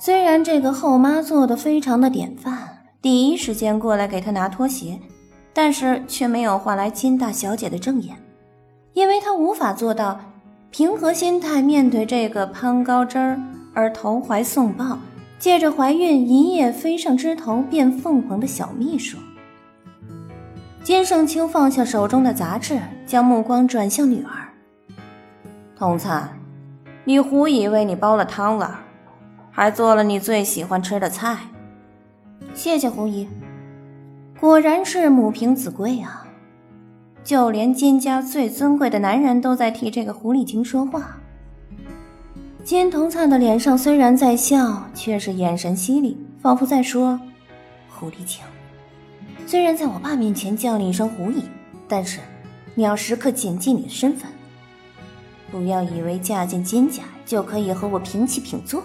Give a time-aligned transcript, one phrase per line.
[0.00, 2.56] 虽然这个后妈做的非常的典范，
[3.02, 5.00] 第一时间过来给她拿拖鞋，
[5.52, 8.16] 但是却没有换来金大小姐的正眼，
[8.92, 10.20] 因为她无法做到
[10.70, 13.40] 平和心态面对这个攀高枝儿
[13.74, 14.96] 而投怀送抱，
[15.36, 19.18] 借着怀孕一夜飞上枝头变凤凰的小秘书。
[20.84, 24.30] 金盛秋放下手中的杂志，将目光转向女儿。
[25.76, 26.38] 童灿，
[27.04, 28.84] 你胡姨为你煲了汤了。
[29.58, 31.36] 还做了你最喜欢吃的菜，
[32.54, 33.26] 谢谢胡姨。
[34.38, 36.28] 果然是母凭子贵啊！
[37.24, 41.18] 就连金家最尊贵的男人都在替这个狐狸精说话。
[42.62, 47.18] 金童灿的脸上虽然在笑，却是眼神犀利，仿佛在说
[47.90, 48.40] ：“狐狸精，
[49.44, 51.42] 虽然在我爸面前叫你一声狐姨，
[51.88, 52.20] 但是
[52.76, 54.30] 你要时刻谨记你的身份，
[55.50, 58.84] 不要以为嫁进金家就可以和我平起平坐。”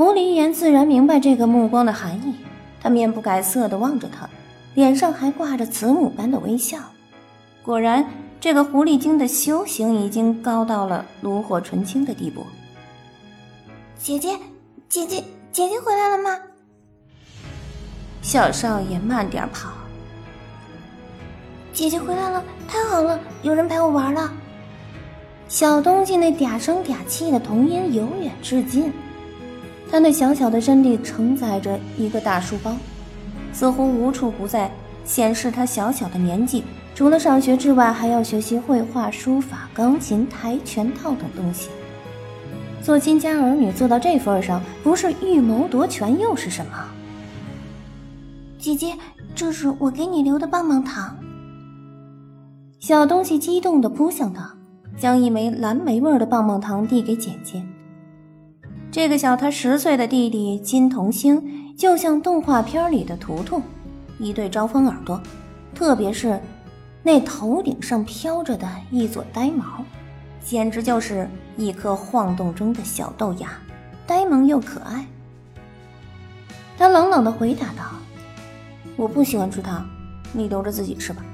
[0.00, 2.34] 狐狸言自然明白这个目光的含义，
[2.80, 4.26] 他面不改色地望着他，
[4.72, 6.78] 脸上还挂着慈母般的微笑。
[7.62, 8.06] 果然，
[8.40, 12.46] 这个狐狸精的修行已经高到了炉火纯青的地步。
[13.98, 14.38] 姐姐，
[14.88, 16.30] 姐姐，姐姐回来了吗？
[18.22, 19.68] 小少爷，慢点跑。
[21.74, 24.32] 姐姐回来了，太好了，有人陪我玩了。
[25.46, 28.90] 小东西那嗲声嗲气的童音由远至近。
[29.90, 32.76] 他那小小的身体承载着一个大书包，
[33.52, 34.70] 似乎无处不在
[35.04, 36.62] 显示他小小的年纪。
[36.94, 41.70] 除了上学之外，还要学习绘画、书法、钢琴、跆拳道等东西。
[42.82, 46.72] 做金家儿女做到这份上，不是预谋夺权又是什么？
[48.58, 48.94] 姐姐，
[49.34, 51.16] 这是我给你留的棒棒糖。
[52.78, 54.54] 小东西激动地扑向他，
[54.96, 57.62] 将一枚蓝莓味的棒棒糖递给姐姐。
[58.92, 63.62] 这个小他十岁的弟弟金童星，就像动画片里的图图，
[64.18, 65.20] 一对招风耳朵，
[65.72, 66.40] 特别是
[67.04, 69.84] 那头顶上飘着的一撮呆毛，
[70.44, 73.50] 简直就是一颗晃动中的小豆芽，
[74.08, 75.06] 呆萌又可爱。
[76.76, 77.84] 他冷冷的回答道
[78.96, 79.88] ：“我不喜欢吃糖，
[80.32, 81.24] 你留着自己吃吧。”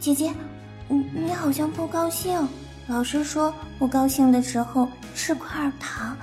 [0.00, 0.32] 姐姐，
[0.88, 2.36] 你你好像不高兴。
[2.88, 6.16] 老师说，我高兴的时候吃块糖，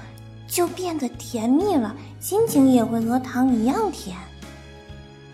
[0.48, 4.18] 就变得甜蜜了，心情也会和糖一样甜。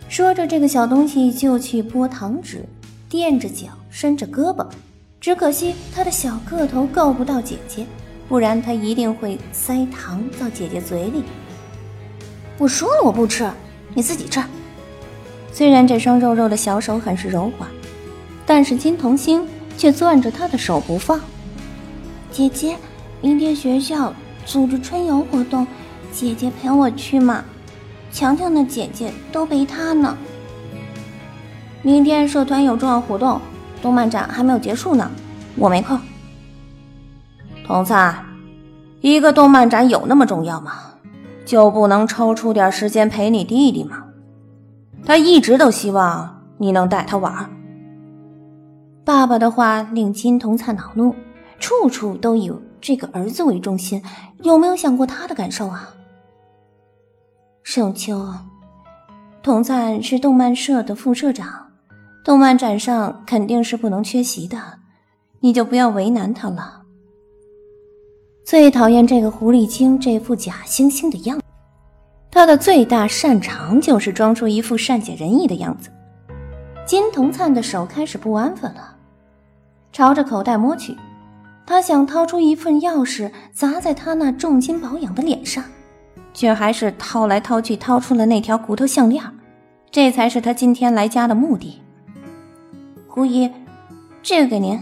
[0.09, 2.66] 说着，这个小东西就去剥糖纸，
[3.08, 4.68] 垫着脚，伸着胳膊。
[5.22, 7.86] 只可惜他的小个头够不到姐姐，
[8.28, 11.24] 不然他一定会塞糖到姐姐嘴里。
[12.58, 13.50] 我说了，我不吃，
[13.94, 14.44] 你自己吃。
[15.53, 17.69] 虽然这双肉肉的小手很是柔滑，
[18.46, 19.48] 但是金童星。
[19.78, 21.20] 却攥着他的手不放。
[22.32, 22.78] 姐姐，
[23.22, 24.14] 明天学校
[24.46, 25.68] 组织春游活动，
[26.12, 27.44] 姐姐陪我去嘛？
[28.12, 30.18] 强强的姐姐都陪他呢。
[31.81, 33.40] 明天社团有重要活动，
[33.81, 35.10] 动漫展还没有结束呢，
[35.56, 36.00] 我没空。
[37.66, 38.26] 童灿，
[39.00, 40.74] 一个动漫展有那么重要吗？
[41.44, 44.04] 就不能抽出点时间陪你弟弟吗？
[45.06, 47.50] 他一直都希望你能带他玩。
[49.03, 51.16] 爸爸的话令金童灿恼怒，
[51.59, 54.01] 处处都以这个儿子为中心，
[54.44, 55.94] 有没有想过他的感受啊？
[57.63, 58.23] 盛秋，
[59.41, 61.67] 童灿是动漫社的副社长，
[62.23, 64.57] 动漫展上肯定是不能缺席的，
[65.39, 66.81] 你就不要为难他了。
[68.44, 71.45] 最讨厌这个狐狸精这副假惺惺的样子，
[72.29, 75.89] 他的最大擅长就是装出一副善解人意的样子。
[76.85, 78.91] 金童灿的手开始不安分了，
[79.91, 80.97] 朝着口袋摸去，
[81.66, 85.63] 他想掏出一份钥匙砸在他那重金保养的脸上，
[86.34, 89.24] 却还是掏来掏去掏出了那条骨头项链，
[89.92, 91.81] 这才是他今天来家的目的。
[93.07, 93.51] 胡姨，
[94.24, 94.80] 这个给您，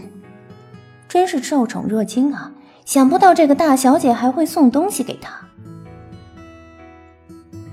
[1.08, 2.52] 真是受宠若惊啊！
[2.86, 5.32] 想不到这个大小姐还会送东西给他。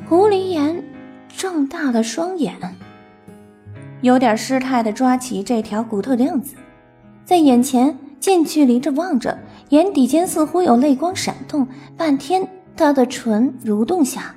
[0.08, 0.84] 狐狸眼
[1.28, 2.56] 睁大了双眼。
[4.02, 6.56] 有点失态的抓起这条骨头链子，
[7.28, 9.38] 在眼前近距离着望着，
[9.68, 11.68] 眼底间似乎有泪光闪动。
[11.98, 14.34] 半天，他的唇蠕动下。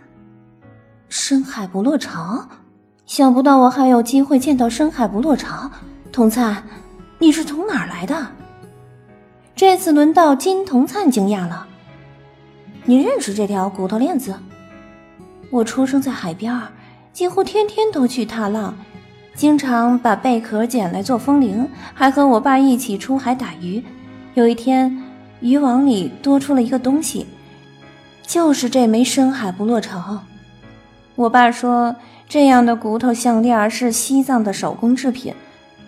[1.08, 2.48] 深海不落潮，
[3.06, 5.70] 想不到我还有机会见到深海不落潮。
[6.10, 6.64] 童灿，
[7.20, 8.26] 你是从哪儿来的？
[9.54, 11.68] 这次轮到金童灿惊讶了。
[12.86, 14.34] 你认识这条骨头链子？
[15.52, 16.60] 我出生在海边，
[17.12, 18.74] 几乎天天都去踏浪。
[19.40, 23.82] 经常把贝壳捡来做风铃，还和我爸一起出海打鱼。
[24.34, 25.02] 有一天，
[25.40, 27.26] 渔网里多出了一个东西，
[28.26, 30.18] 就是这枚深海不落巢。
[31.14, 31.96] 我爸说，
[32.28, 35.32] 这样的骨头项链是西藏的手工制品，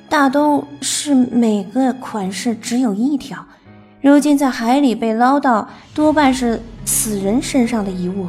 [0.08, 3.44] 大都是每个款式只有一条。
[4.00, 8.26] 如今在海里被捞到，多半是死人身上的遗物。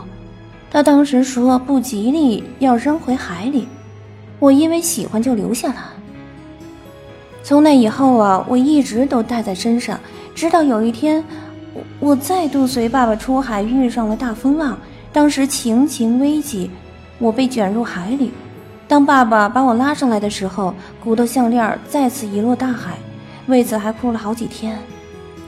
[0.70, 3.66] 他当时说不吉利，要扔回海里。
[4.44, 5.94] 我因为喜欢就留下了。
[7.44, 9.98] 从那以后啊，我一直都带在身上，
[10.36, 11.24] 直到有一天，
[12.02, 14.78] 我再度随爸爸出海，遇上了大风浪。
[15.14, 16.70] 当时情形危急，
[17.20, 18.34] 我被卷入海里。
[18.86, 22.98] 当爸爸把我拉上来的时候，骨头项链再次遗落大海，
[23.48, 24.78] 为此还哭了好几天。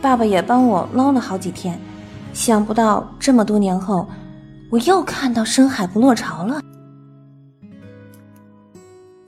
[0.02, 1.78] 爸爸也帮我捞了好几天，
[2.32, 4.08] 想不到这么多年后，
[4.70, 6.62] 我又看到深海不落潮了。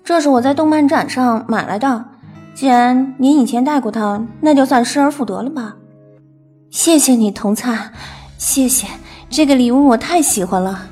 [0.07, 2.05] 这是我在动漫展上买来的，
[2.53, 5.75] 既然您以前带过它，那就算失而复得了吧。
[6.69, 7.91] 谢谢你，童灿，
[8.37, 8.87] 谢谢
[9.29, 10.87] 这个礼物，我太喜欢了。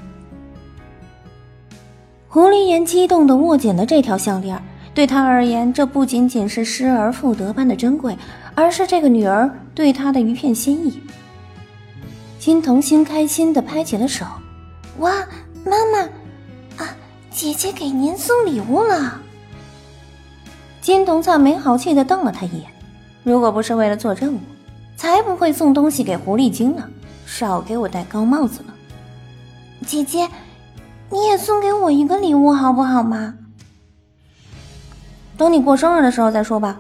[2.28, 4.62] 狐狸岩激动地握紧了这条项链，
[4.94, 8.18] 对他而言，这不仅仅是失而复得般的珍贵。
[8.54, 11.02] 而是这个女儿对他的一片心意。
[12.38, 14.26] 金童心开心的拍起了手，
[15.00, 15.10] 哇，
[15.64, 16.10] 妈妈，
[17.36, 19.20] 姐姐给您送礼物了。
[20.80, 22.72] 金童灿没好气的瞪了他一眼，
[23.24, 24.40] 如果不是为了做任务，
[24.96, 26.90] 才不会送东西给狐狸精呢。
[27.26, 28.74] 少给我戴高帽子了。
[29.86, 30.30] 姐姐，
[31.10, 33.34] 你也送给我一个礼物好不好嘛？
[35.38, 36.80] 等你过生日的时候再说吧。